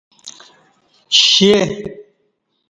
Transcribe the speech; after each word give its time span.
شے 1.19 1.51